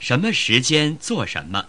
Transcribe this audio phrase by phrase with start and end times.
[0.00, 1.66] 什么时间做什么？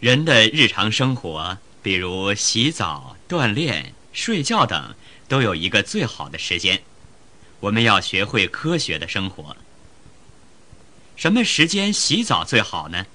[0.00, 4.94] 人的日常生活，比如洗澡、锻炼、睡觉等，
[5.28, 6.82] 都有一个最好的时间。
[7.60, 9.54] 我们要学会科学的生活。
[11.14, 13.06] 什么时间洗澡最好呢？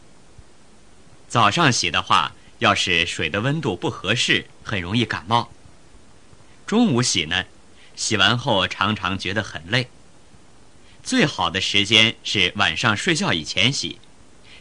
[1.27, 5.51] 早上洗的话，要是水的温度不合适，很容易感冒。
[6.67, 7.43] 中午洗呢，
[7.95, 9.89] 洗完后常常觉得很累。
[11.07, 13.97] 最好的时间是晚上睡觉以前洗，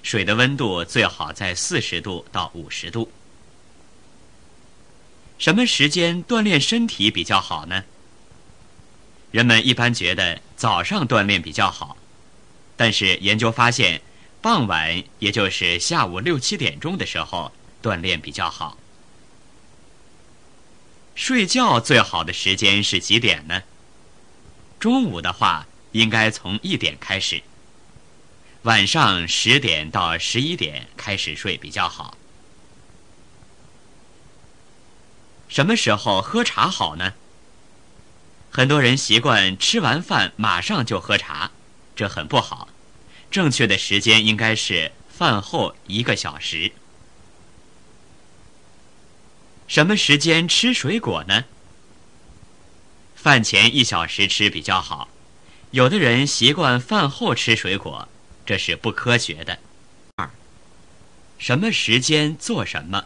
[0.00, 3.10] 水的温度最好在四十度到五十度。
[5.38, 7.82] 什么时间锻炼身体比较好呢？
[9.32, 11.96] 人们一般觉得早上锻炼比较好，
[12.76, 14.00] 但是研究发现，
[14.40, 17.50] 傍晚也就是下午六七点钟的时候
[17.82, 18.78] 锻炼比较好。
[21.16, 23.64] 睡觉最好的时间是几点呢？
[24.78, 25.66] 中午的话。
[25.96, 27.42] 应该从一点开始，
[28.64, 32.18] 晚上十点到十一点开始睡比较好。
[35.48, 37.14] 什么时候喝茶好呢？
[38.50, 41.50] 很多人习惯吃完饭马上就喝茶，
[41.94, 42.68] 这很不好。
[43.30, 46.72] 正确的时间应该是饭后一个小时。
[49.66, 51.44] 什么时间吃水果呢？
[53.14, 55.08] 饭前一小时吃比较好。
[55.72, 58.08] 有的人习惯饭后吃水果，
[58.46, 59.58] 这是不科学的。
[60.14, 60.30] 二，
[61.38, 63.04] 什么时间做什么？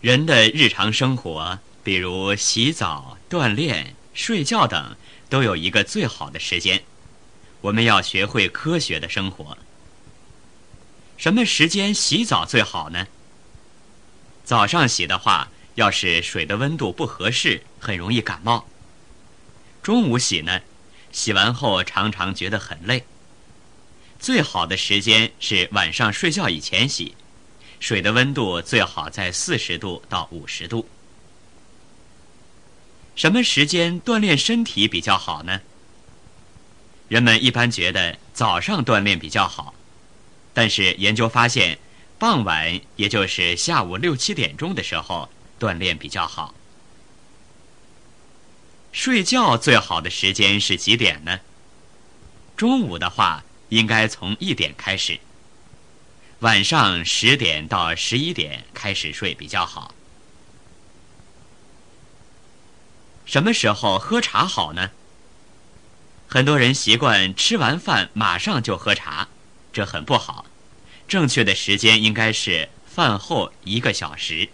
[0.00, 4.94] 人的日常生活，比如洗澡、锻炼、睡觉等，
[5.28, 6.82] 都有一个最好的时间。
[7.62, 9.58] 我们要学会科学的生活。
[11.16, 13.06] 什么时间洗澡最好呢？
[14.44, 18.66] 早上洗的话，要是水的温度不合适，很容易感冒。
[19.82, 20.60] 中午洗呢，
[21.10, 23.04] 洗完后常常觉得很累。
[24.18, 27.14] 最好的时间是晚上睡觉以前洗，
[27.78, 30.86] 水的温度最好在四十度到五十度。
[33.16, 35.60] 什么时间锻炼身体比较好呢？
[37.08, 39.74] 人们一般觉得早上锻炼比较好，
[40.52, 41.78] 但是研究发现，
[42.18, 46.54] 傍晚也就是下午六七点钟的时候锻炼比较好。
[48.92, 51.40] 睡觉最好的时间是几点呢？
[52.56, 55.20] 中午的话，应该从一点开始。
[56.40, 59.94] 晚上十点到十一点开始睡比较好。
[63.24, 64.90] 什么时候喝茶好呢？
[66.26, 69.28] 很多人习惯吃完饭马上就喝茶，
[69.72, 70.46] 这很不好。
[71.06, 74.48] 正确的时间应该是饭后一个小时。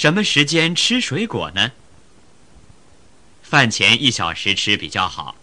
[0.00, 1.72] 什么时间吃水果呢？
[3.42, 5.36] 饭前一小时吃比较好。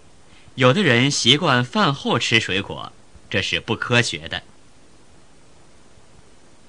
[0.55, 2.91] 有的人习惯饭后吃水果，
[3.29, 4.41] 这是不科学的。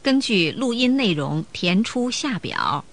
[0.02, 2.84] 根据录音内容填出下表。